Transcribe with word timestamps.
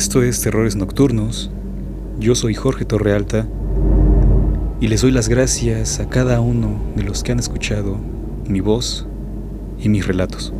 Esto 0.00 0.22
es 0.22 0.40
Terrores 0.40 0.76
Nocturnos. 0.76 1.50
Yo 2.18 2.34
soy 2.34 2.54
Jorge 2.54 2.86
Torrealta 2.86 3.46
y 4.80 4.88
les 4.88 5.02
doy 5.02 5.10
las 5.10 5.28
gracias 5.28 6.00
a 6.00 6.08
cada 6.08 6.40
uno 6.40 6.80
de 6.96 7.02
los 7.02 7.22
que 7.22 7.32
han 7.32 7.38
escuchado 7.38 7.98
mi 8.48 8.60
voz 8.60 9.06
y 9.78 9.90
mis 9.90 10.06
relatos. 10.06 10.54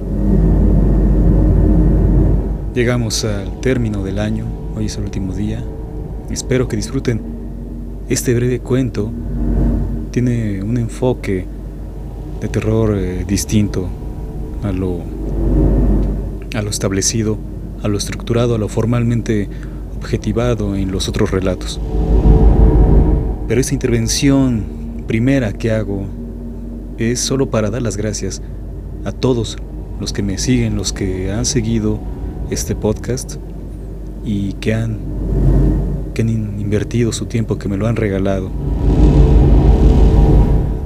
Llegamos 2.74 3.24
al 3.24 3.62
término 3.62 4.02
del 4.04 4.18
año, 4.18 4.44
hoy 4.76 4.84
es 4.84 4.98
el 4.98 5.04
último 5.04 5.32
día. 5.32 5.64
Espero 6.28 6.68
que 6.68 6.76
disfruten 6.76 7.22
este 8.10 8.34
breve 8.34 8.60
cuento. 8.60 9.10
Tiene 10.10 10.62
un 10.62 10.76
enfoque 10.76 11.46
de 12.42 12.48
terror 12.48 12.94
eh, 12.94 13.24
distinto 13.26 13.88
a 14.62 14.70
lo, 14.70 14.98
a 16.54 16.60
lo 16.60 16.68
establecido 16.68 17.38
a 17.82 17.88
lo 17.88 17.98
estructurado, 17.98 18.54
a 18.54 18.58
lo 18.58 18.68
formalmente 18.68 19.48
objetivado 19.96 20.74
en 20.76 20.90
los 20.90 21.08
otros 21.08 21.30
relatos. 21.30 21.80
Pero 23.48 23.60
esta 23.60 23.74
intervención 23.74 24.64
primera 25.06 25.52
que 25.52 25.72
hago 25.72 26.04
es 26.98 27.20
solo 27.20 27.50
para 27.50 27.70
dar 27.70 27.82
las 27.82 27.96
gracias 27.96 28.42
a 29.04 29.12
todos 29.12 29.56
los 29.98 30.12
que 30.12 30.22
me 30.22 30.38
siguen, 30.38 30.76
los 30.76 30.92
que 30.92 31.32
han 31.32 31.44
seguido 31.44 31.98
este 32.50 32.74
podcast 32.74 33.36
y 34.24 34.52
que 34.54 34.74
han, 34.74 34.98
que 36.14 36.22
han 36.22 36.28
invertido 36.28 37.12
su 37.12 37.26
tiempo, 37.26 37.58
que 37.58 37.68
me 37.68 37.76
lo 37.76 37.86
han 37.86 37.96
regalado. 37.96 38.50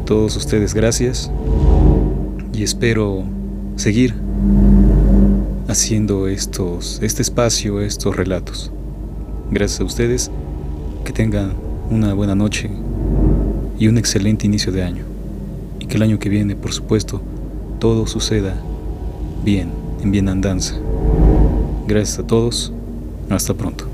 todos 0.04 0.36
ustedes 0.36 0.74
gracias 0.74 1.30
y 2.52 2.62
espero 2.62 3.24
seguir 3.76 4.14
haciendo 5.74 6.28
estos, 6.28 7.00
este 7.02 7.20
espacio, 7.20 7.80
estos 7.80 8.14
relatos. 8.14 8.70
Gracias 9.50 9.80
a 9.80 9.84
ustedes, 9.84 10.30
que 11.04 11.12
tengan 11.12 11.52
una 11.90 12.14
buena 12.14 12.36
noche 12.36 12.70
y 13.76 13.88
un 13.88 13.98
excelente 13.98 14.46
inicio 14.46 14.70
de 14.70 14.84
año. 14.84 15.04
Y 15.80 15.86
que 15.86 15.96
el 15.96 16.02
año 16.02 16.20
que 16.20 16.28
viene, 16.28 16.54
por 16.54 16.72
supuesto, 16.72 17.20
todo 17.80 18.06
suceda 18.06 18.54
bien, 19.44 19.70
en 20.00 20.12
bien 20.12 20.28
andanza. 20.28 20.76
Gracias 21.88 22.20
a 22.20 22.26
todos, 22.26 22.72
hasta 23.28 23.52
pronto. 23.52 23.88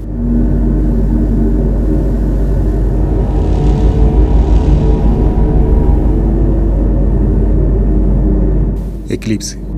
Eclipse. 9.09 9.70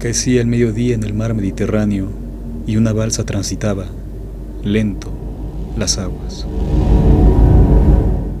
Acaecía 0.00 0.40
el 0.40 0.46
mediodía 0.46 0.94
en 0.94 1.04
el 1.04 1.12
mar 1.12 1.34
Mediterráneo 1.34 2.06
y 2.66 2.78
una 2.78 2.94
balsa 2.94 3.26
transitaba, 3.26 3.84
lento, 4.64 5.12
las 5.76 5.98
aguas. 5.98 6.46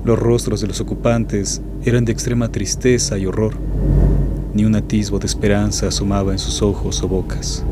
Los 0.02 0.18
rostros 0.18 0.62
de 0.62 0.68
los 0.68 0.80
ocupantes 0.80 1.60
eran 1.84 2.06
de 2.06 2.12
extrema 2.12 2.50
tristeza 2.50 3.18
y 3.18 3.26
horror. 3.26 3.56
Ni 4.54 4.64
un 4.64 4.74
atisbo 4.74 5.18
de 5.18 5.26
esperanza 5.26 5.88
asomaba 5.88 6.32
en 6.32 6.38
sus 6.38 6.62
ojos 6.62 7.02
o 7.02 7.08
bocas. 7.08 7.62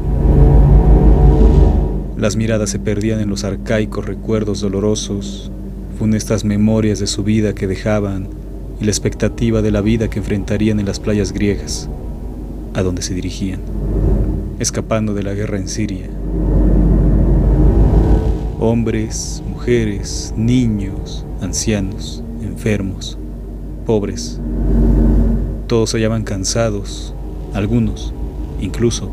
Las 2.19 2.37
miradas 2.37 2.69
se 2.69 2.79
perdían 2.79 3.21
en 3.21 3.31
los 3.31 3.43
arcaicos 3.43 4.05
recuerdos 4.05 4.61
dolorosos, 4.61 5.51
funestas 5.99 6.45
memorias 6.45 6.99
de 6.99 7.07
su 7.07 7.25
vida 7.25 7.55
que 7.55 7.67
dejaban 7.67 8.29
y 8.83 8.85
la 8.85 8.91
expectativa 8.91 9.63
de 9.63 9.71
la 9.71 9.81
vida 9.81 10.11
que 10.11 10.19
enfrentarían 10.19 10.79
en 10.79 10.85
las 10.85 11.01
playas 11.01 11.33
griegas 11.33 11.89
a 12.75 12.83
donde 12.83 13.03
se 13.03 13.15
dirigían, 13.15 13.61
escapando 14.59 15.15
de 15.15 15.23
la 15.23 15.35
guerra 15.35 15.59
en 15.59 15.69
Siria. 15.69 16.09
Hombres, 18.61 19.43
mujeres, 19.49 20.35
niños, 20.37 21.25
ancianos, 21.41 22.23
enfermos, 22.43 23.17
pobres, 23.87 24.41
todos 25.69 25.91
se 25.91 25.99
hallaban 25.99 26.25
cansados, 26.25 27.15
algunos 27.55 28.13
incluso 28.61 29.11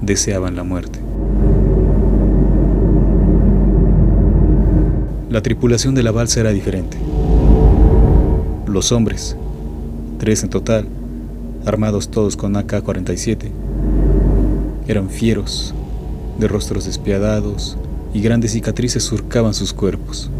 deseaban 0.00 0.56
la 0.56 0.64
muerte. 0.64 0.98
La 5.30 5.42
tripulación 5.42 5.94
de 5.94 6.02
la 6.02 6.10
balsa 6.10 6.40
era 6.40 6.50
diferente. 6.50 6.96
Los 8.66 8.92
hombres, 8.92 9.36
tres 10.18 10.42
en 10.42 10.50
total, 10.50 10.86
armados 11.64 12.08
todos 12.08 12.36
con 12.36 12.56
AK-47. 12.56 13.63
Eran 14.86 15.08
fieros, 15.08 15.74
de 16.38 16.46
rostros 16.46 16.84
despiadados 16.84 17.78
y 18.12 18.20
grandes 18.20 18.52
cicatrices 18.52 19.02
surcaban 19.02 19.54
sus 19.54 19.72
cuerpos. 19.72 20.30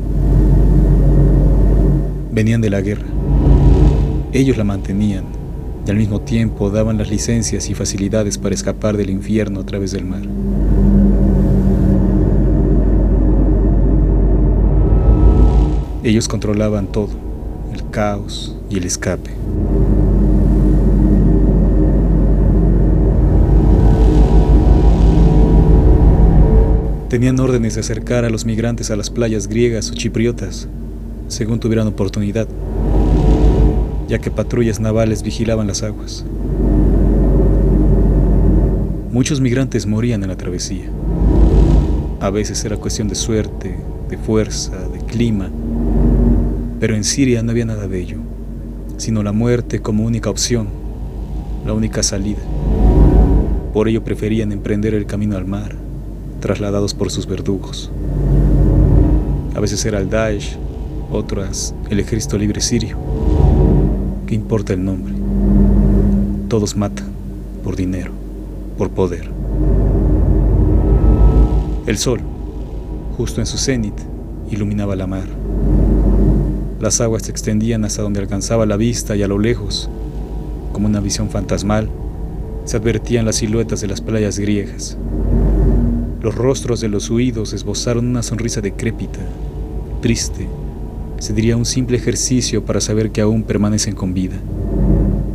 Venían 2.31 2.61
de 2.61 2.69
la 2.69 2.83
guerra. 2.83 3.07
Ellos 4.33 4.59
la 4.59 4.65
mantenían 4.65 5.25
y 5.87 5.91
al 5.91 5.97
mismo 5.97 6.21
tiempo 6.21 6.69
daban 6.69 6.99
las 6.99 7.09
licencias 7.09 7.71
y 7.71 7.75
facilidades 7.75 8.37
para 8.37 8.55
escapar 8.55 8.97
del 8.97 9.09
infierno 9.09 9.61
a 9.61 9.65
través 9.65 9.93
del 9.93 10.05
mar. 10.05 10.23
Ellos 16.03 16.29
controlaban 16.29 16.89
todo, 16.89 17.13
el 17.73 17.89
caos 17.89 18.55
y 18.69 18.77
el 18.77 18.85
escape. 18.85 19.31
Tenían 27.15 27.39
órdenes 27.39 27.77
de 27.77 27.81
acercar 27.81 28.25
a 28.25 28.29
los 28.29 28.45
migrantes 28.45 28.91
a 28.91 28.97
las 28.97 29.09
playas 29.09 29.47
griegas 29.47 29.89
o 29.89 29.95
chipriotas, 29.95 30.67
según 31.29 31.61
tuvieran 31.61 31.87
oportunidad, 31.87 32.49
ya 34.09 34.19
que 34.19 34.33
patrullas 34.33 34.81
navales 34.81 35.23
vigilaban 35.23 35.69
las 35.69 35.85
aguas. 35.85 36.25
Muchos 39.13 39.41
migrantes 39.41 39.87
morían 39.87 40.25
en 40.25 40.29
la 40.29 40.37
travesía. 40.37 40.87
A 42.19 42.31
veces 42.31 42.65
era 42.65 42.79
cuestión 42.79 43.07
de 43.07 43.15
suerte, 43.15 43.77
de 44.11 44.19
fuerza, 44.19 44.77
de 44.89 44.99
clima, 44.99 45.51
pero 46.81 46.97
en 46.97 47.05
Siria 47.05 47.45
no 47.45 47.53
había 47.53 47.65
nada 47.65 47.87
de 47.87 48.01
ello, 48.01 48.17
sino 48.97 49.23
la 49.23 49.31
muerte 49.31 49.79
como 49.79 50.05
única 50.05 50.31
opción, 50.31 50.67
la 51.65 51.75
única 51.75 52.03
salida. 52.03 52.43
Por 53.73 53.87
ello 53.87 54.03
preferían 54.03 54.51
emprender 54.51 54.95
el 54.95 55.07
camino 55.07 55.37
al 55.37 55.45
mar, 55.45 55.84
trasladados 56.45 56.93
por 56.93 57.11
sus 57.11 57.27
verdugos. 57.27 57.91
A 59.57 59.61
veces 59.61 59.83
era 59.87 59.99
el 59.99 60.11
Daesh, 60.11 60.59
otras 61.11 61.75
el 61.89 62.01
ejército 62.01 62.37
libre 62.37 62.61
sirio. 62.61 62.99
¿Qué 64.27 64.35
importa 64.35 64.75
el 64.75 64.85
nombre? 64.85 65.15
Todos 66.49 66.77
matan 66.77 67.07
por 67.63 67.77
dinero, 67.77 68.13
por 68.77 68.91
poder. 68.91 69.31
El 71.87 71.97
sol, 71.97 72.21
justo 73.17 73.41
en 73.41 73.47
su 73.47 73.57
cenit, 73.57 73.99
iluminaba 74.51 74.97
la 74.97 75.07
mar. 75.07 75.29
Las 76.79 77.01
aguas 77.01 77.23
se 77.23 77.31
extendían 77.31 77.87
hasta 77.87 78.03
donde 78.03 78.21
alcanzaba 78.21 78.67
la 78.67 78.77
vista 78.77 79.17
y 79.17 79.23
a 79.23 79.29
lo 79.29 79.39
lejos, 79.39 79.89
como 80.75 80.89
una 80.89 81.01
visión 81.01 81.31
fantasmal, 81.31 81.89
se 82.67 82.77
advertían 82.77 83.25
las 83.25 83.37
siluetas 83.37 83.81
de 83.81 83.87
las 83.87 84.03
playas 84.03 84.39
griegas. 84.39 84.99
Los 86.25 86.37
rostros 86.37 86.81
de 86.81 86.89
los 86.89 87.11
huidos 87.11 87.53
esbozaron 87.53 88.07
una 88.07 88.23
sonrisa 88.23 88.63
decrépita, 88.63 89.19
triste. 90.01 90.49
Se 91.19 91.35
diría 91.35 91.55
un 91.55 91.67
simple 91.67 91.99
ejercicio 91.99 92.65
para 92.65 92.81
saber 92.81 93.11
que 93.11 93.21
aún 93.21 93.43
permanecen 93.43 93.95
con 93.95 94.15
vida. 94.15 94.37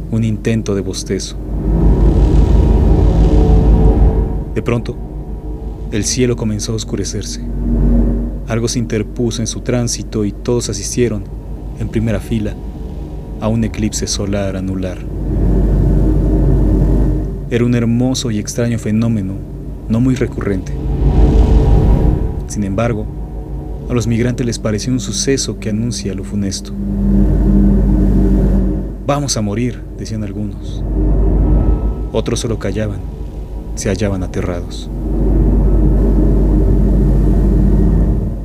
Un 0.09 0.23
intento 0.23 0.73
de 0.73 0.81
bostezo. 0.81 1.37
De 4.55 4.63
pronto, 4.63 4.95
el 5.91 6.05
cielo 6.05 6.35
comenzó 6.35 6.71
a 6.71 6.77
oscurecerse. 6.77 7.41
Algo 8.47 8.67
se 8.67 8.79
interpuso 8.79 9.43
en 9.43 9.47
su 9.47 9.61
tránsito 9.61 10.25
y 10.25 10.31
todos 10.31 10.69
asistieron, 10.69 11.23
en 11.79 11.87
primera 11.89 12.19
fila, 12.19 12.55
a 13.39 13.47
un 13.47 13.63
eclipse 13.63 14.07
solar 14.07 14.55
anular. 14.55 14.97
Era 17.51 17.63
un 17.63 17.75
hermoso 17.75 18.31
y 18.31 18.39
extraño 18.39 18.79
fenómeno 18.79 19.48
no 19.89 19.99
muy 19.99 20.15
recurrente. 20.15 20.71
Sin 22.47 22.63
embargo, 22.63 23.05
a 23.89 23.93
los 23.93 24.07
migrantes 24.07 24.45
les 24.45 24.59
pareció 24.59 24.93
un 24.93 24.99
suceso 24.99 25.59
que 25.59 25.69
anuncia 25.69 26.13
lo 26.13 26.23
funesto. 26.23 26.71
Vamos 29.05 29.35
a 29.35 29.41
morir, 29.41 29.81
decían 29.97 30.23
algunos. 30.23 30.83
Otros 32.13 32.39
solo 32.39 32.59
callaban, 32.59 32.99
se 33.75 33.89
hallaban 33.89 34.23
aterrados. 34.23 34.89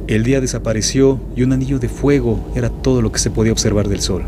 El 0.07 0.25
día 0.25 0.41
desapareció 0.41 1.19
y 1.37 1.43
un 1.43 1.53
anillo 1.53 1.79
de 1.79 1.89
fuego 1.89 2.41
era 2.55 2.71
todo 2.71 3.03
lo 3.03 3.13
que 3.13 3.19
se 3.19 3.31
podía 3.31 3.53
observar 3.53 3.89
del 3.89 4.01
sol. 4.01 4.23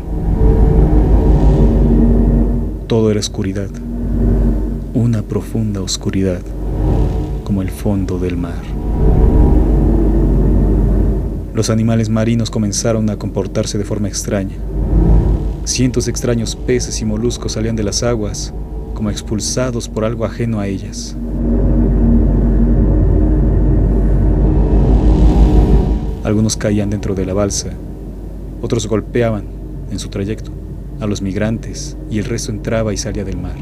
Todo 2.87 3.11
era 3.11 3.19
oscuridad, 3.19 3.69
profunda 5.27 5.81
oscuridad, 5.81 6.41
el 7.61 7.69
fondo 7.69 8.19
del 8.19 8.37
mar. 8.37 8.61
Los 11.53 11.69
animales 11.69 12.09
marinos 12.09 12.51
comenzaron 12.51 13.09
a 13.09 13.17
comportarse 13.17 13.77
de 13.77 13.83
forma 13.83 14.07
extraña. 14.07 14.55
Cientos 15.65 16.05
de 16.05 16.11
extraños 16.11 16.55
peces 16.55 17.01
y 17.01 17.05
moluscos 17.05 17.53
salían 17.53 17.75
de 17.75 17.83
las 17.83 18.03
aguas, 18.03 18.53
como 18.93 19.09
expulsados 19.09 19.89
por 19.89 20.05
algo 20.05 20.25
ajeno 20.25 20.59
a 20.59 20.67
ellas. 20.67 21.15
Algunos 26.23 26.57
caían 26.57 26.89
dentro 26.89 27.15
de 27.15 27.25
la 27.25 27.33
balsa, 27.33 27.69
otros 28.61 28.87
golpeaban 28.87 29.45
en 29.91 29.99
su 29.99 30.09
trayecto 30.09 30.51
a 30.99 31.07
los 31.07 31.21
migrantes 31.21 31.97
y 32.09 32.19
el 32.19 32.25
resto 32.25 32.51
entraba 32.51 32.93
y 32.93 32.97
salía 32.97 33.23
del 33.23 33.37
mar. 33.37 33.55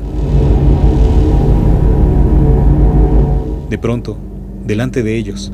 De 3.76 3.80
pronto, 3.80 4.16
delante 4.66 5.04
de 5.04 5.18
ellos, 5.18 5.52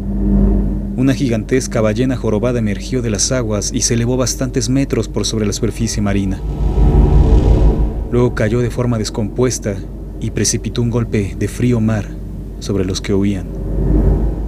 una 0.96 1.16
gigantesca 1.16 1.82
ballena 1.82 2.16
jorobada 2.16 2.60
emergió 2.60 3.02
de 3.02 3.10
las 3.10 3.32
aguas 3.32 3.72
y 3.74 3.82
se 3.82 3.96
elevó 3.96 4.16
bastantes 4.16 4.70
metros 4.70 5.08
por 5.08 5.26
sobre 5.26 5.48
la 5.48 5.54
superficie 5.54 6.04
marina. 6.04 6.40
Luego 8.12 8.36
cayó 8.36 8.60
de 8.60 8.70
forma 8.70 9.00
descompuesta 9.00 9.74
y 10.20 10.30
precipitó 10.30 10.84
un 10.84 10.92
golpe 10.92 11.36
de 11.36 11.48
frío 11.48 11.80
mar 11.80 12.10
sobre 12.60 12.86
los 12.86 13.02
que 13.02 13.16
huían. 13.16 13.48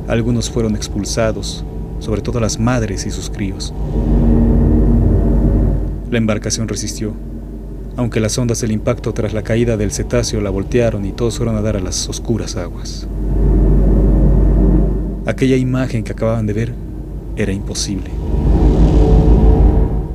Algunos 0.07 0.51
fueron 0.51 0.75
expulsados, 0.75 1.65
sobre 1.97 2.21
todo 2.21 2.39
las 2.39 2.59
madres 2.59 3.07
y 3.07 3.09
sus 3.09 3.31
críos. 3.31 3.73
La 6.11 6.19
embarcación 6.19 6.67
resistió, 6.67 7.15
aunque 7.97 8.19
las 8.19 8.37
ondas 8.37 8.61
del 8.61 8.71
impacto 8.71 9.15
tras 9.15 9.33
la 9.33 9.41
caída 9.41 9.77
del 9.77 9.91
cetáceo 9.91 10.41
la 10.41 10.51
voltearon 10.51 11.05
y 11.05 11.11
todos 11.11 11.37
fueron 11.37 11.55
a 11.55 11.63
dar 11.63 11.75
a 11.75 11.81
las 11.81 12.07
oscuras 12.07 12.55
aguas. 12.55 13.07
Aquella 15.25 15.55
imagen 15.55 16.03
que 16.03 16.11
acababan 16.11 16.45
de 16.47 16.51
ver 16.51 16.73
era 17.37 17.53
imposible. 17.53 18.09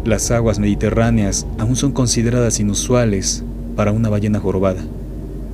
Las 0.05 0.31
aguas 0.31 0.59
mediterráneas 0.59 1.47
aún 1.57 1.77
son 1.77 1.93
consideradas 1.93 2.61
inusuales 2.61 3.43
para 3.75 3.91
una 3.93 4.11
ballena 4.11 4.39
jorobada, 4.39 4.83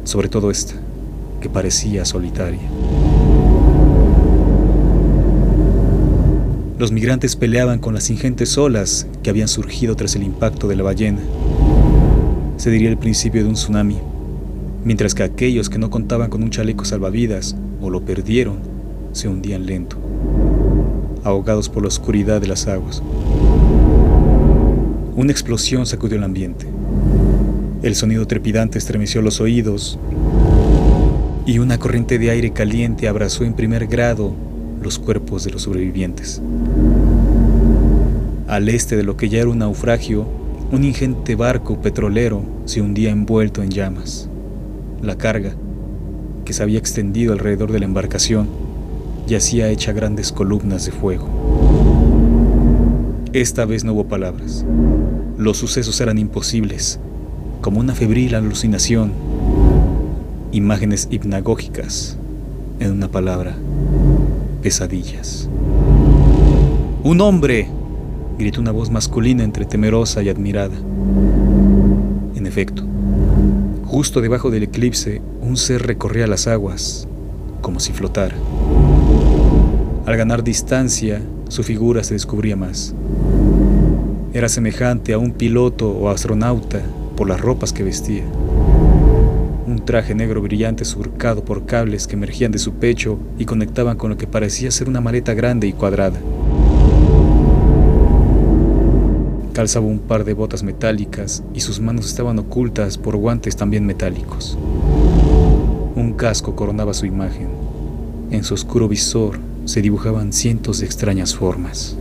sobre 0.02 0.28
todo 0.28 0.50
esta, 0.50 0.74
que 1.40 1.48
parecía 1.48 2.04
solitaria. 2.04 2.62
Los 6.76 6.90
migrantes 6.90 7.36
peleaban 7.36 7.78
con 7.78 7.94
las 7.94 8.10
ingentes 8.10 8.58
olas 8.58 9.06
que 9.22 9.30
habían 9.30 9.46
surgido 9.46 9.94
tras 9.94 10.16
el 10.16 10.24
impacto 10.24 10.66
de 10.66 10.74
la 10.74 10.82
ballena. 10.82 11.20
Se 12.56 12.70
diría 12.70 12.90
el 12.90 12.98
principio 12.98 13.44
de 13.44 13.50
un 13.50 13.54
tsunami, 13.54 13.98
mientras 14.84 15.14
que 15.14 15.22
aquellos 15.22 15.70
que 15.70 15.78
no 15.78 15.90
contaban 15.90 16.28
con 16.28 16.42
un 16.42 16.50
chaleco 16.50 16.84
salvavidas 16.84 17.54
o 17.80 17.88
lo 17.88 18.00
perdieron 18.00 18.73
se 19.14 19.28
hundían 19.28 19.64
lento, 19.64 19.96
ahogados 21.22 21.68
por 21.68 21.82
la 21.82 21.88
oscuridad 21.88 22.40
de 22.40 22.48
las 22.48 22.66
aguas. 22.66 23.02
Una 25.16 25.30
explosión 25.30 25.86
sacudió 25.86 26.18
el 26.18 26.24
ambiente. 26.24 26.66
El 27.82 27.94
sonido 27.94 28.26
trepidante 28.26 28.78
estremeció 28.78 29.22
los 29.22 29.40
oídos 29.40 29.98
y 31.46 31.60
una 31.60 31.78
corriente 31.78 32.18
de 32.18 32.30
aire 32.30 32.50
caliente 32.52 33.06
abrazó 33.06 33.44
en 33.44 33.54
primer 33.54 33.86
grado 33.86 34.32
los 34.82 34.98
cuerpos 34.98 35.44
de 35.44 35.52
los 35.52 35.62
sobrevivientes. 35.62 36.42
Al 38.48 38.68
este 38.68 38.96
de 38.96 39.04
lo 39.04 39.16
que 39.16 39.28
ya 39.28 39.40
era 39.40 39.48
un 39.48 39.58
naufragio, 39.58 40.26
un 40.72 40.82
ingente 40.82 41.36
barco 41.36 41.80
petrolero 41.80 42.42
se 42.64 42.80
hundía 42.80 43.10
envuelto 43.10 43.62
en 43.62 43.70
llamas. 43.70 44.28
La 45.02 45.16
carga, 45.16 45.54
que 46.44 46.52
se 46.52 46.62
había 46.62 46.78
extendido 46.78 47.32
alrededor 47.32 47.70
de 47.70 47.78
la 47.78 47.84
embarcación, 47.84 48.63
yacía 49.26 49.68
hecha 49.68 49.92
grandes 49.92 50.32
columnas 50.32 50.84
de 50.84 50.92
fuego. 50.92 51.26
Esta 53.32 53.64
vez 53.64 53.84
no 53.84 53.92
hubo 53.94 54.04
palabras. 54.04 54.64
Los 55.38 55.56
sucesos 55.56 56.00
eran 56.00 56.18
imposibles, 56.18 57.00
como 57.60 57.80
una 57.80 57.94
febril 57.94 58.34
alucinación, 58.34 59.12
imágenes 60.52 61.08
hipnagógicas, 61.10 62.16
en 62.78 62.92
una 62.92 63.08
palabra, 63.08 63.56
pesadillas. 64.62 65.48
Un 67.02 67.20
hombre, 67.20 67.68
gritó 68.38 68.60
una 68.60 68.72
voz 68.72 68.90
masculina 68.90 69.42
entre 69.42 69.64
temerosa 69.64 70.22
y 70.22 70.28
admirada. 70.28 70.76
En 72.36 72.46
efecto, 72.46 72.84
justo 73.84 74.20
debajo 74.20 74.50
del 74.50 74.64
eclipse, 74.64 75.22
un 75.40 75.56
ser 75.56 75.86
recorría 75.86 76.26
las 76.26 76.46
aguas, 76.46 77.08
como 77.60 77.80
si 77.80 77.92
flotara. 77.92 78.36
Al 80.06 80.16
ganar 80.16 80.44
distancia, 80.44 81.22
su 81.48 81.62
figura 81.62 82.04
se 82.04 82.14
descubría 82.14 82.56
más. 82.56 82.94
Era 84.32 84.48
semejante 84.48 85.12
a 85.12 85.18
un 85.18 85.32
piloto 85.32 85.90
o 85.90 86.08
astronauta 86.08 86.80
por 87.16 87.28
las 87.28 87.40
ropas 87.40 87.72
que 87.72 87.84
vestía 87.84 88.24
un 89.66 89.84
traje 89.84 90.14
negro 90.14 90.42
brillante 90.42 90.84
surcado 90.84 91.44
por 91.44 91.64
cables 91.66 92.06
que 92.06 92.16
emergían 92.16 92.52
de 92.52 92.58
su 92.58 92.74
pecho 92.74 93.18
y 93.38 93.44
conectaban 93.44 93.96
con 93.96 94.10
lo 94.10 94.16
que 94.16 94.26
parecía 94.26 94.70
ser 94.70 94.88
una 94.88 95.00
maleta 95.00 95.34
grande 95.34 95.66
y 95.66 95.72
cuadrada. 95.72 96.18
Calzaba 99.52 99.86
un 99.86 100.00
par 100.00 100.24
de 100.24 100.34
botas 100.34 100.62
metálicas 100.62 101.42
y 101.54 101.60
sus 101.60 101.80
manos 101.80 102.06
estaban 102.06 102.38
ocultas 102.38 102.98
por 102.98 103.16
guantes 103.16 103.56
también 103.56 103.86
metálicos. 103.86 104.58
Un 105.96 106.14
casco 106.16 106.54
coronaba 106.56 106.92
su 106.92 107.06
imagen. 107.06 107.48
En 108.30 108.42
su 108.42 108.54
oscuro 108.54 108.88
visor 108.88 109.38
se 109.64 109.82
dibujaban 109.82 110.32
cientos 110.32 110.80
de 110.80 110.86
extrañas 110.86 111.34
formas. 111.34 111.96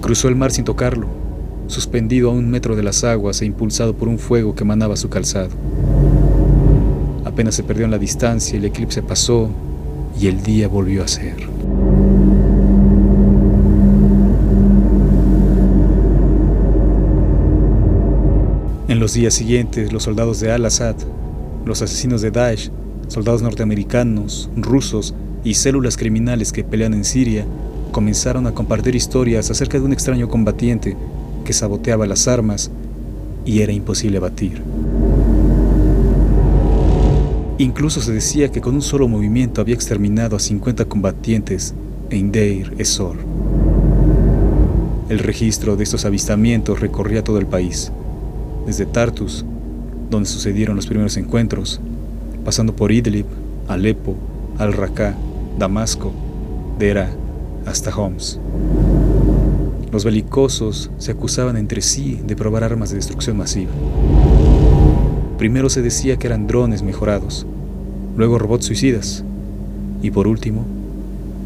Cruzó 0.00 0.28
el 0.28 0.36
mar 0.36 0.52
sin 0.52 0.64
tocarlo 0.64 1.26
suspendido 1.68 2.30
a 2.30 2.32
un 2.32 2.48
metro 2.48 2.76
de 2.76 2.82
las 2.82 3.04
aguas 3.04 3.42
e 3.42 3.46
impulsado 3.46 3.94
por 3.94 4.08
un 4.08 4.18
fuego 4.18 4.54
que 4.54 4.64
emanaba 4.64 4.96
su 4.96 5.08
calzado. 5.08 5.50
Apenas 7.24 7.54
se 7.54 7.64
perdió 7.64 7.84
en 7.84 7.90
la 7.90 7.98
distancia, 7.98 8.56
el 8.56 8.64
eclipse 8.64 9.02
pasó 9.02 9.50
y 10.18 10.28
el 10.28 10.42
día 10.42 10.68
volvió 10.68 11.02
a 11.02 11.08
ser. 11.08 11.36
En 18.88 19.00
los 19.00 19.12
días 19.14 19.34
siguientes, 19.34 19.92
los 19.92 20.04
soldados 20.04 20.40
de 20.40 20.52
Al-Assad, 20.52 20.96
los 21.64 21.82
asesinos 21.82 22.22
de 22.22 22.30
Daesh, 22.30 22.70
soldados 23.08 23.42
norteamericanos, 23.42 24.50
rusos 24.56 25.14
y 25.44 25.54
células 25.54 25.96
criminales 25.96 26.52
que 26.52 26.64
pelean 26.64 26.94
en 26.94 27.04
Siria 27.04 27.44
comenzaron 27.92 28.46
a 28.46 28.52
compartir 28.52 28.94
historias 28.94 29.50
acerca 29.50 29.78
de 29.78 29.84
un 29.84 29.92
extraño 29.92 30.28
combatiente 30.28 30.96
que 31.44 31.52
saboteaba 31.52 32.06
las 32.06 32.28
armas 32.28 32.70
y 33.44 33.60
era 33.60 33.72
imposible 33.72 34.18
batir. 34.18 34.60
Incluso 37.58 38.02
se 38.02 38.12
decía 38.12 38.50
que 38.50 38.60
con 38.60 38.74
un 38.74 38.82
solo 38.82 39.08
movimiento 39.08 39.62
había 39.62 39.74
exterminado 39.74 40.36
a 40.36 40.40
50 40.40 40.84
combatientes 40.86 41.74
en 42.10 42.30
Deir 42.32 42.74
Esor. 42.76 43.16
El 45.08 45.20
registro 45.20 45.76
de 45.76 45.84
estos 45.84 46.04
avistamientos 46.04 46.80
recorría 46.80 47.24
todo 47.24 47.38
el 47.38 47.46
país, 47.46 47.92
desde 48.66 48.84
Tartus, 48.84 49.44
donde 50.10 50.28
sucedieron 50.28 50.76
los 50.76 50.86
primeros 50.86 51.16
encuentros, 51.16 51.80
pasando 52.46 52.76
por 52.76 52.92
Idlib, 52.92 53.26
Alepo, 53.66 54.14
Al-Raqqa, 54.56 55.16
Damasco, 55.58 56.12
Dera, 56.78 57.10
hasta 57.66 57.90
Homs. 57.90 58.38
Los 59.90 60.04
belicosos 60.04 60.92
se 60.98 61.10
acusaban 61.10 61.56
entre 61.56 61.82
sí 61.82 62.20
de 62.24 62.36
probar 62.36 62.62
armas 62.62 62.90
de 62.90 62.96
destrucción 62.96 63.36
masiva. 63.36 63.72
Primero 65.38 65.68
se 65.68 65.82
decía 65.82 66.18
que 66.18 66.28
eran 66.28 66.46
drones 66.46 66.84
mejorados, 66.84 67.44
luego 68.16 68.38
robots 68.38 68.66
suicidas 68.66 69.24
y 70.00 70.12
por 70.12 70.28
último, 70.28 70.64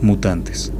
mutantes. 0.02 0.71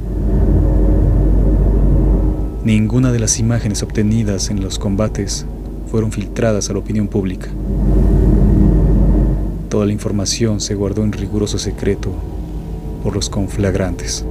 Ninguna 2.63 3.11
de 3.11 3.17
las 3.17 3.39
imágenes 3.39 3.81
obtenidas 3.81 4.51
en 4.51 4.61
los 4.61 4.77
combates 4.77 5.47
fueron 5.89 6.11
filtradas 6.11 6.69
a 6.69 6.73
la 6.73 6.79
opinión 6.79 7.07
pública. 7.07 7.49
Toda 9.81 9.87
la 9.87 9.93
información 9.93 10.61
se 10.61 10.75
guardó 10.75 11.03
en 11.03 11.11
riguroso 11.11 11.57
secreto 11.57 12.13
por 13.01 13.15
los 13.15 13.31
conflagrantes. 13.31 14.23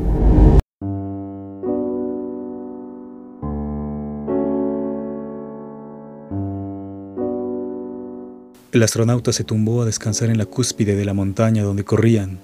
El 8.71 8.80
astronauta 8.85 9.33
se 9.33 9.42
tumbó 9.42 9.83
a 9.83 9.87
descansar 9.87 10.30
en 10.30 10.38
la 10.38 10.47
cúspide 10.47 10.95
de 10.95 11.04
la 11.04 11.14
montaña 11.14 11.64
donde 11.64 11.83
corrían, 11.83 12.38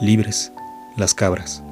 libres, 0.00 0.52
las 0.96 1.12
cabras. 1.12 1.62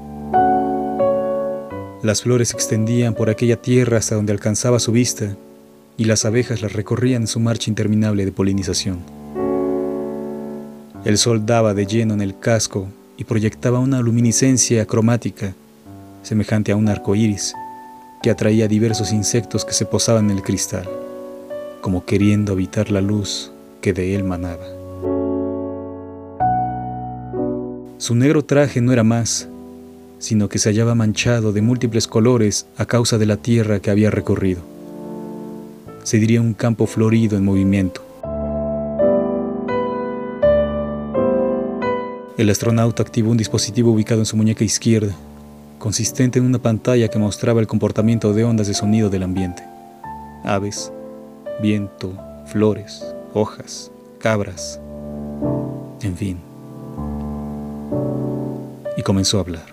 Las 2.03 2.21
flores 2.21 2.51
se 2.51 2.57
extendían 2.57 3.15
por 3.15 3.31
aquella 3.31 3.57
tierra 3.57 3.97
hasta 3.97 4.15
donde 4.15 4.35
alcanzaba 4.35 4.79
su 4.79 4.93
vista 4.93 5.39
y 5.97 6.05
las 6.05 6.27
abejas 6.27 6.61
las 6.61 6.75
recorrían 6.75 7.23
en 7.23 7.29
su 7.29 7.41
marcha 7.41 7.71
interminable 7.71 8.27
de 8.27 8.33
polinización. 8.33 9.20
El 11.03 11.17
sol 11.17 11.47
daba 11.47 11.73
de 11.73 11.87
lleno 11.87 12.13
en 12.13 12.21
el 12.21 12.39
casco 12.39 12.87
y 13.17 13.25
proyectaba 13.25 13.79
una 13.79 14.01
luminiscencia 14.01 14.85
cromática 14.85 15.55
semejante 16.23 16.73
a 16.73 16.77
un 16.77 16.89
arco 16.89 17.15
iris 17.15 17.55
que 18.23 18.29
atraía 18.29 18.69
diversos 18.69 19.11
insectos 19.11 19.65
que 19.65 19.73
se 19.73 19.87
posaban 19.87 20.31
en 20.31 20.37
el 20.37 20.43
cristal, 20.43 20.87
como 21.81 22.05
queriendo 22.05 22.53
habitar 22.53 22.91
la 22.91 23.01
luz 23.01 23.51
que 23.81 23.95
de 23.95 24.15
él 24.15 24.25
manaba. 24.25 24.67
Su 27.97 28.15
negro 28.15 28.45
traje 28.45 28.83
no 28.83 28.93
era 28.93 29.03
más, 29.03 29.49
sino 30.19 30.51
que 30.51 30.59
se 30.59 30.69
hallaba 30.69 30.95
manchado 30.95 31.53
de 31.53 31.63
múltiples 31.63 32.07
colores 32.07 32.67
a 32.77 32.85
causa 32.85 33.17
de 33.17 33.25
la 33.25 33.39
tierra 33.39 33.81
que 33.81 33.91
había 33.91 34.11
recorrido. 34.11 34.61
Se 36.03 36.19
diría 36.19 36.43
un 36.43 36.53
campo 36.53 36.87
florido 36.87 37.39
en 37.39 37.45
movimiento. 37.47 38.10
El 42.41 42.49
astronauta 42.49 43.03
activó 43.03 43.33
un 43.33 43.37
dispositivo 43.37 43.93
ubicado 43.93 44.23
en 44.23 44.25
su 44.25 44.35
muñeca 44.35 44.65
izquierda, 44.65 45.15
consistente 45.79 46.39
en 46.39 46.47
una 46.47 46.59
pantalla 46.59 47.09
que 47.09 47.19
mostraba 47.19 47.61
el 47.61 47.67
comportamiento 47.67 48.33
de 48.33 48.45
ondas 48.45 48.67
de 48.67 48.73
sonido 48.73 49.11
del 49.11 49.25
ambiente. 49.25 49.63
Aves, 50.43 50.91
viento, 51.61 52.15
flores, 52.47 53.05
hojas, 53.35 53.91
cabras, 54.21 54.81
en 56.01 56.17
fin. 56.17 56.39
Y 58.97 59.03
comenzó 59.03 59.37
a 59.37 59.41
hablar. 59.43 59.67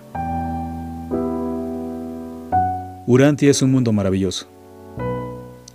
Urantia 3.06 3.50
es 3.50 3.62
un 3.62 3.72
mundo 3.72 3.94
maravilloso. 3.94 4.46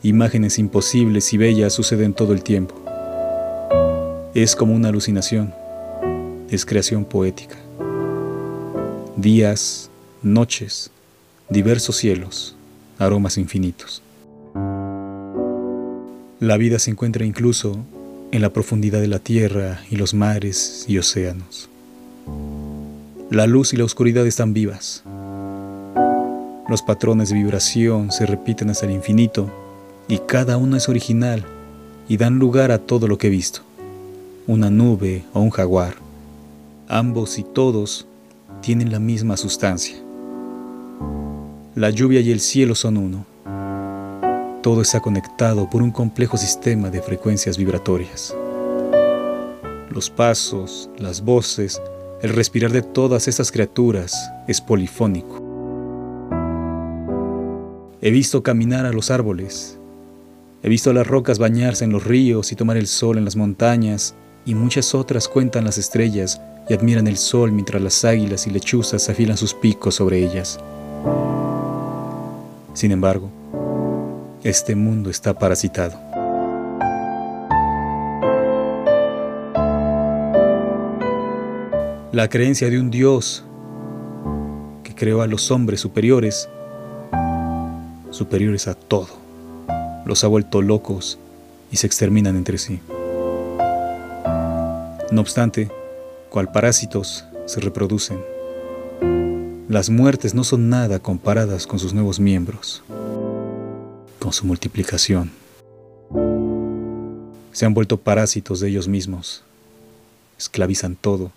Imágenes 0.04 0.60
imposibles 0.60 1.34
y 1.34 1.38
bellas 1.38 1.74
suceden 1.74 2.14
todo 2.14 2.34
el 2.34 2.44
tiempo. 2.44 2.76
Es 4.36 4.56
como 4.56 4.76
una 4.76 4.90
alucinación 4.90 5.56
es 6.56 6.66
creación 6.66 7.04
poética. 7.04 7.56
Días, 9.16 9.90
noches, 10.22 10.92
diversos 11.50 11.98
cielos, 11.98 12.56
aromas 13.00 13.38
infinitos. 13.38 14.04
La 16.40 16.58
vida 16.58 16.78
se 16.78 16.92
encuentra 16.92 17.26
incluso 17.26 17.78
en 18.32 18.42
la 18.42 18.52
profundidad 18.52 19.02
de 19.02 19.08
la 19.08 19.20
tierra 19.20 19.82
y 19.90 19.96
los 19.96 20.14
mares 20.14 20.86
y 20.88 20.98
océanos. 20.98 21.70
La 23.32 23.48
luz 23.48 23.74
y 23.74 23.78
la 23.78 23.86
oscuridad 23.86 24.28
están 24.28 24.54
vivas. 24.54 25.04
Los 26.70 26.82
patrones 26.82 27.30
de 27.30 27.36
vibración 27.36 28.12
se 28.12 28.26
repiten 28.26 28.70
hasta 28.70 28.86
el 28.86 28.92
infinito 28.92 29.50
y 30.08 30.20
cada 30.20 30.58
uno 30.58 30.78
es 30.78 30.88
original 30.88 31.44
y 32.08 32.18
dan 32.18 32.38
lugar 32.38 32.72
a 32.72 32.80
todo 32.80 33.08
lo 33.08 33.18
que 33.18 33.28
he 33.28 33.32
visto. 33.32 33.62
Una 34.46 34.70
nube 34.70 35.24
o 35.34 35.40
un 35.40 35.50
jaguar, 35.50 36.03
ambos 36.88 37.40
y 37.40 37.44
todos 37.44 38.08
tienen 38.62 38.92
la 38.92 39.00
misma 39.00 39.38
sustancia. 39.38 39.96
La 41.76 41.90
lluvia 41.90 42.20
y 42.22 42.32
el 42.32 42.40
cielo 42.40 42.76
son 42.76 42.98
uno. 42.98 43.26
Todo 44.62 44.82
está 44.82 45.02
conectado 45.02 45.70
por 45.70 45.82
un 45.82 45.92
complejo 45.92 46.38
sistema 46.38 46.90
de 46.90 47.02
frecuencias 47.02 47.58
vibratorias. 47.58 48.36
Los 49.90 50.10
pasos, 50.10 50.90
las 50.98 51.22
voces, 51.22 51.82
el 52.22 52.30
respirar 52.30 52.72
de 52.72 52.82
todas 52.82 53.28
estas 53.28 53.52
criaturas 53.52 54.32
es 54.48 54.62
polifónico. 54.62 55.42
He 58.02 58.12
visto 58.12 58.44
caminar 58.44 58.86
a 58.86 58.94
los 58.94 59.12
árboles. 59.12 59.78
He 60.62 60.70
visto 60.70 60.94
las 60.94 61.08
rocas 61.08 61.40
bañarse 61.40 61.84
en 61.84 61.92
los 61.92 62.06
ríos 62.06 62.52
y 62.52 62.56
tomar 62.56 62.78
el 62.78 62.88
sol 62.88 63.18
en 63.18 63.26
las 63.26 63.36
montañas 63.36 64.16
y 64.46 64.56
muchas 64.56 64.94
otras 64.94 65.28
cuentan 65.28 65.66
las 65.66 65.78
estrellas 65.78 66.40
y 66.70 66.74
admiran 66.74 67.08
el 67.08 67.18
sol 67.18 67.52
mientras 67.52 67.82
las 67.82 68.06
águilas 68.06 68.48
y 68.48 68.50
lechuzas 68.50 69.10
afilan 69.10 69.38
sus 69.38 69.54
picos 69.54 69.96
sobre 69.96 70.24
ellas. 70.24 70.60
Sin 72.74 72.92
embargo, 72.92 73.30
este 74.44 74.76
mundo 74.76 75.10
está 75.10 75.34
parasitado. 75.34 76.00
La 82.12 82.28
creencia 82.30 82.70
de 82.70 82.80
un 82.80 82.92
Dios 82.92 83.44
que 84.84 84.94
creó 84.94 85.22
a 85.22 85.28
los 85.28 85.50
hombres 85.50 85.80
superiores, 85.80 86.48
superiores 88.12 88.68
a 88.68 88.76
todo, 88.76 89.08
los 90.06 90.24
ha 90.24 90.28
vuelto 90.28 90.62
locos 90.62 91.18
y 91.72 91.78
se 91.78 91.88
exterminan 91.88 92.36
entre 92.36 92.58
sí. 92.58 92.80
No 95.12 95.22
obstante, 95.22 95.70
cual 96.34 96.52
parásitos, 96.52 97.26
se 97.46 97.60
reproducen. 97.60 98.20
Las 99.70 99.92
muertes 99.92 100.34
no 100.34 100.44
son 100.44 100.68
nada 100.68 100.98
comparadas 100.98 101.68
con 101.68 101.78
sus 101.78 101.94
nuevos 101.94 102.20
miembros, 102.20 102.82
con 104.18 104.34
su 104.34 104.44
multiplicación. 104.44 105.30
Se 107.52 107.68
han 107.68 107.76
vuelto 107.76 107.98
parásitos 107.98 108.60
de 108.62 108.70
ellos 108.70 108.88
mismos, 108.88 109.44
esclavizan 110.40 110.96
todo. 110.96 111.32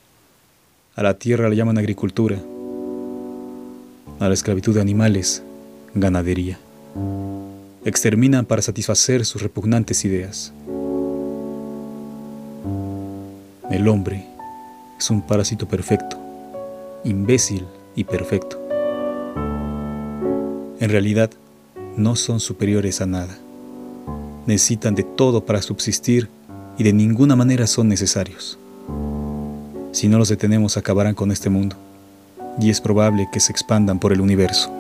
A 0.94 1.02
la 1.02 1.12
tierra 1.12 1.50
le 1.50 1.56
llaman 1.56 1.76
agricultura, 1.76 2.38
a 4.18 4.28
la 4.28 4.32
esclavitud 4.32 4.74
de 4.74 4.80
animales, 4.80 5.42
ganadería. 5.92 6.58
Exterminan 7.84 8.46
para 8.46 8.62
satisfacer 8.62 9.26
sus 9.26 9.42
repugnantes 9.42 10.06
ideas. 10.06 10.54
El 13.70 13.88
hombre 13.88 14.35
es 14.98 15.10
un 15.10 15.22
parásito 15.22 15.66
perfecto, 15.66 16.16
imbécil 17.04 17.64
y 17.94 18.04
perfecto. 18.04 18.60
En 20.78 20.90
realidad, 20.90 21.30
no 21.96 22.16
son 22.16 22.40
superiores 22.40 23.00
a 23.00 23.06
nada. 23.06 23.38
Necesitan 24.46 24.94
de 24.94 25.02
todo 25.02 25.44
para 25.44 25.62
subsistir 25.62 26.28
y 26.78 26.84
de 26.84 26.92
ninguna 26.92 27.36
manera 27.36 27.66
son 27.66 27.88
necesarios. 27.88 28.58
Si 29.92 30.08
no 30.08 30.18
los 30.18 30.28
detenemos, 30.28 30.76
acabarán 30.76 31.14
con 31.14 31.32
este 31.32 31.48
mundo, 31.48 31.76
y 32.60 32.70
es 32.70 32.80
probable 32.80 33.28
que 33.32 33.40
se 33.40 33.50
expandan 33.50 33.98
por 33.98 34.12
el 34.12 34.20
universo. 34.20 34.70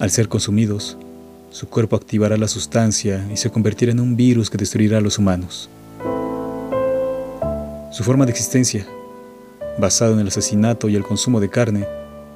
Al 0.00 0.10
ser 0.10 0.28
consumidos, 0.28 0.96
su 1.50 1.68
cuerpo 1.68 1.94
activará 1.94 2.38
la 2.38 2.48
sustancia 2.48 3.28
y 3.30 3.36
se 3.36 3.50
convertirá 3.50 3.92
en 3.92 4.00
un 4.00 4.16
virus 4.16 4.48
que 4.48 4.56
destruirá 4.56 4.96
a 4.96 5.02
los 5.02 5.18
humanos. 5.18 5.68
Su 7.92 8.02
forma 8.02 8.24
de 8.24 8.30
existencia, 8.30 8.86
basada 9.78 10.14
en 10.14 10.20
el 10.20 10.28
asesinato 10.28 10.88
y 10.88 10.96
el 10.96 11.02
consumo 11.02 11.38
de 11.38 11.50
carne, 11.50 11.86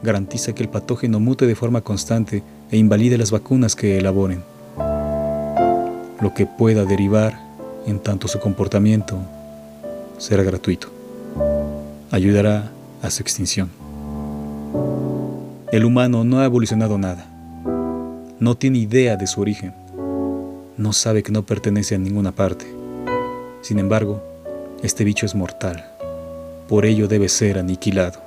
garantiza 0.02 0.54
que 0.54 0.62
el 0.62 0.68
patógeno 0.68 1.20
mute 1.20 1.46
de 1.46 1.54
forma 1.54 1.80
constante 1.80 2.42
e 2.70 2.76
invalide 2.76 3.16
las 3.16 3.30
vacunas 3.30 3.74
que 3.74 3.96
elaboren, 3.96 4.44
lo 6.20 6.34
que 6.34 6.44
pueda 6.44 6.84
derivar 6.84 7.40
en 7.86 7.98
tanto 7.98 8.28
su 8.28 8.40
comportamiento 8.40 9.16
será 10.18 10.42
gratuito. 10.42 10.88
Ayudará 12.10 12.70
a 13.00 13.10
su 13.10 13.22
extinción. 13.22 13.70
El 15.72 15.86
humano 15.86 16.24
no 16.24 16.40
ha 16.40 16.44
evolucionado 16.44 16.98
nada 16.98 17.30
no 18.40 18.56
tiene 18.56 18.78
idea 18.78 19.16
de 19.16 19.26
su 19.26 19.40
origen, 19.40 19.74
no 20.76 20.92
sabe 20.92 21.22
que 21.22 21.32
no 21.32 21.44
pertenece 21.44 21.94
a 21.94 21.98
ninguna 21.98 22.32
parte. 22.32 22.66
Sin 23.62 23.78
embargo, 23.78 24.22
este 24.82 25.04
bicho 25.04 25.24
es 25.24 25.34
mortal, 25.34 25.84
por 26.68 26.84
ello 26.84 27.08
debe 27.08 27.28
ser 27.28 27.58
aniquilado. 27.58 28.20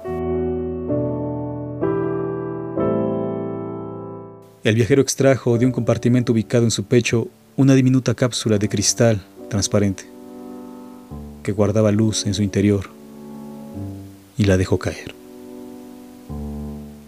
El 4.64 4.76
viajero 4.76 5.02
extrajo 5.02 5.58
de 5.58 5.66
un 5.66 5.72
compartimento 5.72 6.34
ubicado 6.34 6.64
en 6.66 6.72
su 6.72 6.84
pecho 6.84 7.28
una 7.56 7.74
diminuta 7.74 8.14
cápsula 8.14 8.58
de 8.58 8.68
cristal 8.68 9.22
transparente 9.50 10.06
que 11.42 11.54
guardaba 11.54 11.92
luz 11.92 12.26
en 12.26 12.34
su 12.34 12.44
interior 12.44 12.90
y 14.38 14.44
la 14.44 14.58
dejó 14.58 14.78
caer. 14.78 15.16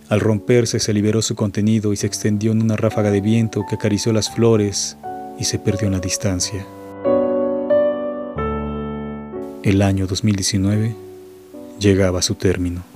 Al 0.09 0.21
romperse 0.21 0.79
se 0.79 0.91
liberó 0.91 1.21
su 1.21 1.35
contenido 1.35 1.93
y 1.93 1.95
se 1.95 2.07
extendió 2.07 2.51
en 2.51 2.63
una 2.63 2.75
ráfaga 2.75 3.11
de 3.11 3.21
viento 3.21 3.63
que 3.69 3.75
acarició 3.75 4.11
las 4.11 4.33
flores 4.33 4.97
y 5.37 5.43
se 5.43 5.59
perdió 5.59 5.85
en 5.85 5.93
la 5.93 5.99
distancia. 5.99 6.65
El 9.61 9.83
año 9.83 10.07
2019 10.07 10.95
llegaba 11.79 12.19
a 12.19 12.23
su 12.23 12.33
término. 12.33 12.88